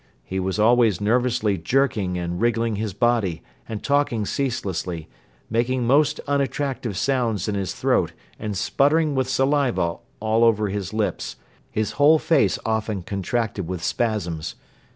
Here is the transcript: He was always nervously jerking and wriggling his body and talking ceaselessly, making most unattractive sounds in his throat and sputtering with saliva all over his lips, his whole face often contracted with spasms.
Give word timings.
He 0.23 0.39
was 0.39 0.57
always 0.57 0.99
nervously 0.99 1.59
jerking 1.59 2.17
and 2.17 2.41
wriggling 2.41 2.77
his 2.77 2.91
body 2.91 3.43
and 3.69 3.83
talking 3.83 4.25
ceaselessly, 4.25 5.07
making 5.47 5.85
most 5.85 6.19
unattractive 6.27 6.97
sounds 6.97 7.47
in 7.47 7.53
his 7.53 7.75
throat 7.75 8.11
and 8.39 8.57
sputtering 8.57 9.13
with 9.13 9.29
saliva 9.29 9.97
all 10.19 10.43
over 10.43 10.69
his 10.69 10.91
lips, 10.91 11.35
his 11.69 11.91
whole 12.01 12.17
face 12.17 12.57
often 12.65 13.03
contracted 13.03 13.67
with 13.67 13.83
spasms. 13.83 14.55